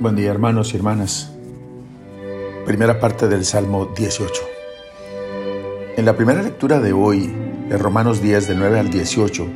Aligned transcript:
Buen 0.00 0.16
día 0.16 0.32
hermanos 0.32 0.74
y 0.74 0.76
hermanas. 0.76 1.30
Primera 2.66 2.98
parte 2.98 3.28
del 3.28 3.44
Salmo 3.44 3.92
18. 3.96 4.34
En 5.96 6.04
la 6.04 6.16
primera 6.16 6.42
lectura 6.42 6.80
de 6.80 6.92
hoy, 6.92 7.32
de 7.68 7.78
Romanos 7.78 8.20
10, 8.20 8.48
del 8.48 8.58
9 8.58 8.80
al 8.80 8.90
18, 8.90 9.46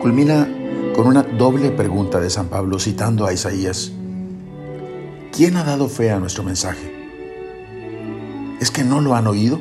culmina 0.00 0.48
con 0.94 1.08
una 1.08 1.24
doble 1.24 1.70
pregunta 1.72 2.20
de 2.20 2.30
San 2.30 2.46
Pablo 2.46 2.78
citando 2.78 3.26
a 3.26 3.32
Isaías. 3.32 3.90
¿Quién 5.32 5.56
ha 5.56 5.64
dado 5.64 5.88
fe 5.88 6.12
a 6.12 6.20
nuestro 6.20 6.44
mensaje? 6.44 6.94
¿Es 8.60 8.70
que 8.70 8.84
no 8.84 9.00
lo 9.00 9.16
han 9.16 9.26
oído? 9.26 9.58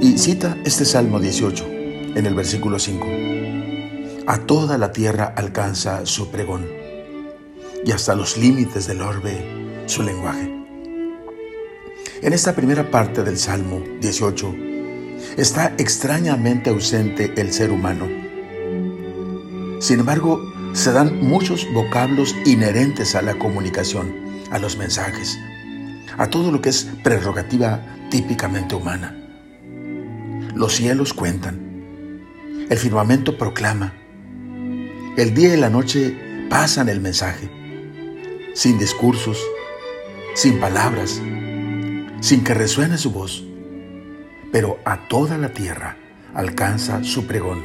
Y 0.00 0.18
cita 0.18 0.58
este 0.64 0.84
Salmo 0.84 1.20
18 1.20 1.64
en 2.16 2.26
el 2.26 2.34
versículo 2.34 2.80
5. 2.80 3.06
A 4.26 4.38
toda 4.38 4.76
la 4.76 4.90
tierra 4.90 5.32
alcanza 5.36 6.04
su 6.04 6.32
pregón 6.32 6.81
y 7.84 7.92
hasta 7.92 8.14
los 8.14 8.36
límites 8.36 8.86
del 8.86 9.02
orbe 9.02 9.84
su 9.86 10.02
lenguaje. 10.02 10.52
En 12.22 12.32
esta 12.32 12.54
primera 12.54 12.90
parte 12.90 13.24
del 13.24 13.36
Salmo 13.36 13.82
18 14.00 14.54
está 15.36 15.74
extrañamente 15.78 16.70
ausente 16.70 17.32
el 17.36 17.52
ser 17.52 17.72
humano. 17.72 18.08
Sin 19.80 20.00
embargo, 20.00 20.40
se 20.72 20.92
dan 20.92 21.20
muchos 21.20 21.66
vocablos 21.72 22.34
inherentes 22.44 23.14
a 23.14 23.22
la 23.22 23.34
comunicación, 23.34 24.14
a 24.50 24.58
los 24.58 24.76
mensajes, 24.76 25.36
a 26.16 26.28
todo 26.28 26.52
lo 26.52 26.62
que 26.62 26.68
es 26.68 26.88
prerrogativa 27.02 27.84
típicamente 28.10 28.76
humana. 28.76 29.18
Los 30.54 30.74
cielos 30.74 31.12
cuentan, 31.12 31.60
el 32.70 32.78
firmamento 32.78 33.36
proclama, 33.36 33.94
el 35.16 35.34
día 35.34 35.54
y 35.54 35.60
la 35.60 35.70
noche 35.70 36.46
pasan 36.48 36.88
el 36.88 37.00
mensaje 37.00 37.61
sin 38.54 38.78
discursos, 38.78 39.38
sin 40.34 40.60
palabras, 40.60 41.20
sin 42.20 42.44
que 42.44 42.54
resuene 42.54 42.98
su 42.98 43.10
voz, 43.10 43.44
pero 44.50 44.78
a 44.84 45.08
toda 45.08 45.38
la 45.38 45.52
tierra 45.52 45.96
alcanza 46.34 47.02
su 47.04 47.26
pregón 47.26 47.64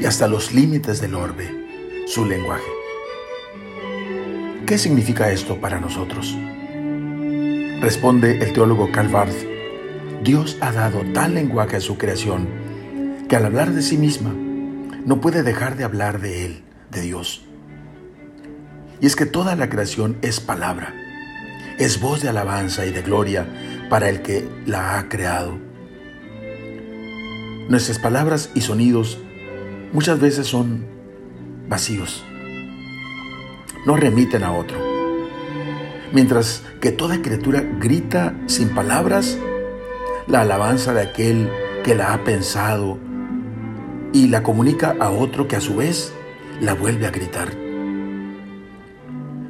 y 0.00 0.04
hasta 0.04 0.28
los 0.28 0.52
límites 0.52 1.00
del 1.00 1.14
orbe 1.14 1.50
su 2.06 2.24
lenguaje. 2.26 2.70
¿Qué 4.66 4.78
significa 4.78 5.30
esto 5.30 5.60
para 5.60 5.80
nosotros? 5.80 6.36
Responde 7.80 8.38
el 8.38 8.52
teólogo 8.52 8.92
Calvard, 8.92 9.34
Dios 10.22 10.56
ha 10.60 10.72
dado 10.72 11.02
tal 11.12 11.34
lenguaje 11.34 11.76
a 11.76 11.80
su 11.80 11.98
creación 11.98 12.48
que 13.28 13.36
al 13.36 13.46
hablar 13.46 13.72
de 13.72 13.82
sí 13.82 13.96
misma 13.96 14.32
no 15.04 15.20
puede 15.20 15.42
dejar 15.42 15.76
de 15.76 15.84
hablar 15.84 16.20
de 16.20 16.44
Él, 16.44 16.62
de 16.90 17.00
Dios. 17.00 17.44
Y 19.02 19.06
es 19.06 19.16
que 19.16 19.26
toda 19.26 19.56
la 19.56 19.68
creación 19.68 20.16
es 20.22 20.38
palabra, 20.38 20.94
es 21.76 22.00
voz 22.00 22.22
de 22.22 22.28
alabanza 22.28 22.86
y 22.86 22.92
de 22.92 23.02
gloria 23.02 23.48
para 23.90 24.08
el 24.08 24.22
que 24.22 24.48
la 24.64 24.96
ha 24.96 25.08
creado. 25.08 25.58
Nuestras 27.68 27.98
palabras 27.98 28.50
y 28.54 28.60
sonidos 28.60 29.18
muchas 29.92 30.20
veces 30.20 30.46
son 30.46 30.86
vacíos, 31.68 32.24
no 33.86 33.96
remiten 33.96 34.44
a 34.44 34.52
otro. 34.52 34.78
Mientras 36.12 36.62
que 36.80 36.92
toda 36.92 37.22
criatura 37.22 37.60
grita 37.80 38.36
sin 38.46 38.68
palabras 38.68 39.36
la 40.28 40.42
alabanza 40.42 40.94
de 40.94 41.02
aquel 41.02 41.50
que 41.82 41.96
la 41.96 42.14
ha 42.14 42.22
pensado 42.22 43.00
y 44.12 44.28
la 44.28 44.44
comunica 44.44 44.94
a 45.00 45.10
otro 45.10 45.48
que 45.48 45.56
a 45.56 45.60
su 45.60 45.74
vez 45.74 46.12
la 46.60 46.74
vuelve 46.74 47.08
a 47.08 47.10
gritar. 47.10 47.61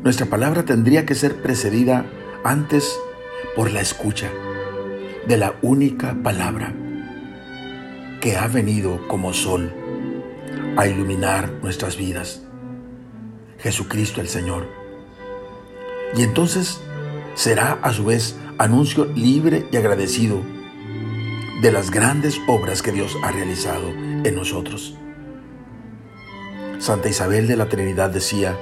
Nuestra 0.03 0.27
palabra 0.27 0.65
tendría 0.65 1.07
que 1.07 1.15
ser 1.15 1.41
precedida 1.43 2.07
antes 2.43 2.99
por 3.55 3.71
la 3.71 3.81
escucha 3.81 4.31
de 5.29 5.37
la 5.37 5.55
única 5.63 6.17
palabra 6.25 6.75
que 8.21 8.37
ha 8.37 8.49
venido 8.49 9.07
como 9.07 9.33
sol 9.33 9.73
a 10.77 10.89
iluminar 10.89 11.53
nuestras 11.63 11.97
vidas, 11.97 12.43
Jesucristo 13.59 14.21
el 14.21 14.27
Señor. 14.27 14.67
Y 16.17 16.25
entonces 16.25 16.81
será 17.37 17.79
a 17.81 17.93
su 17.93 18.05
vez 18.05 18.37
anuncio 18.59 19.05
libre 19.05 19.67
y 19.71 19.77
agradecido 19.77 20.43
de 21.63 21.71
las 21.71 21.93
grandes 21.93 22.41
obras 22.49 22.83
que 22.83 22.91
Dios 22.91 23.17
ha 23.23 23.31
realizado 23.31 23.89
en 23.91 24.35
nosotros. 24.35 24.97
Santa 26.81 27.09
Isabel 27.09 27.47
de 27.47 27.57
la 27.57 27.69
Trinidad 27.69 28.11
decía, 28.11 28.59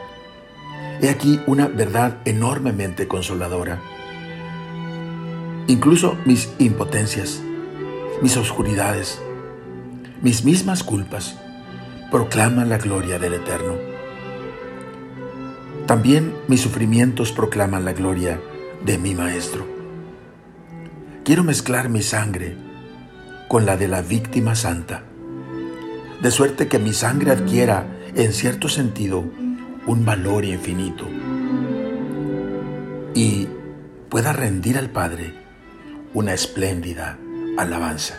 He 1.03 1.09
aquí 1.09 1.41
una 1.47 1.67
verdad 1.67 2.19
enormemente 2.27 3.09
consoladora. 3.09 3.81
Incluso 5.67 6.19
mis 6.27 6.53
impotencias, 6.59 7.41
mis 8.21 8.37
oscuridades, 8.37 9.19
mis 10.21 10.45
mismas 10.45 10.83
culpas 10.83 11.39
proclaman 12.11 12.69
la 12.69 12.77
gloria 12.77 13.19
del 13.19 13.33
Eterno. 13.33 13.77
También 15.87 16.35
mis 16.49 16.61
sufrimientos 16.61 17.33
proclaman 17.33 17.87
la 17.87 17.95
gloria 17.95 18.39
de 18.85 18.99
mi 18.99 19.15
Maestro. 19.15 19.67
Quiero 21.25 21.45
mezclar 21.45 21.89
mi 21.89 22.03
sangre 22.03 22.57
con 23.49 23.65
la 23.65 23.79
de 23.79 23.89
la 23.89 24.03
víctima 24.03 24.55
santa, 24.55 25.05
de 26.21 26.31
suerte 26.31 26.69
que 26.69 26.79
mi 26.79 26.93
sangre 26.93 27.31
adquiera, 27.31 27.87
en 28.15 28.35
cierto 28.35 28.69
sentido, 28.69 29.25
un 29.87 30.05
valor 30.05 30.45
infinito 30.45 31.07
y 33.15 33.49
pueda 34.09 34.33
rendir 34.33 34.79
al 34.79 34.91
Padre 34.91 35.35
una 36.15 36.35
espléndida 36.35 37.19
alabanza. 37.57 38.19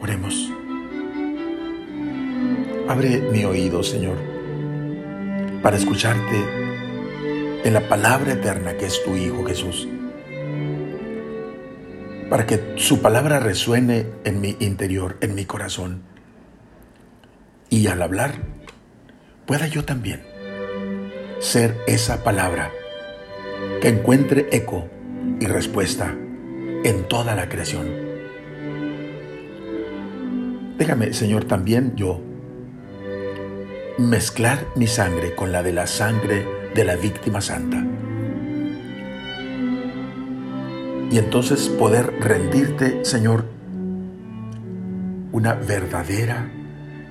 Oremos. 0.00 0.52
Abre 2.88 3.20
mi 3.32 3.44
oído, 3.44 3.82
Señor, 3.82 4.16
para 5.62 5.76
escucharte 5.76 6.44
en 7.64 7.74
la 7.74 7.88
palabra 7.88 8.32
eterna 8.32 8.76
que 8.76 8.86
es 8.86 9.02
tu 9.04 9.16
Hijo 9.16 9.44
Jesús, 9.44 9.88
para 12.30 12.46
que 12.46 12.74
su 12.76 13.02
palabra 13.02 13.40
resuene 13.40 14.06
en 14.24 14.40
mi 14.40 14.56
interior, 14.60 15.16
en 15.20 15.34
mi 15.34 15.44
corazón, 15.44 16.02
y 17.70 17.86
al 17.86 18.02
hablar 18.02 18.32
pueda 19.46 19.66
yo 19.66 19.84
también 19.84 20.22
ser 21.40 21.76
esa 21.86 22.24
palabra 22.24 22.70
que 23.80 23.88
encuentre 23.88 24.48
eco 24.52 24.88
y 25.40 25.46
respuesta 25.46 26.14
en 26.84 27.04
toda 27.08 27.34
la 27.34 27.48
creación. 27.48 27.88
Déjame, 30.76 31.12
Señor, 31.12 31.44
también 31.44 31.94
yo 31.96 32.20
mezclar 33.98 34.66
mi 34.76 34.86
sangre 34.86 35.34
con 35.34 35.50
la 35.50 35.62
de 35.62 35.72
la 35.72 35.86
sangre 35.86 36.46
de 36.74 36.84
la 36.84 36.96
víctima 36.96 37.40
santa. 37.40 37.84
Y 41.10 41.18
entonces 41.18 41.68
poder 41.68 42.12
rendirte, 42.20 43.04
Señor, 43.04 43.46
una 45.32 45.54
verdadera 45.54 46.52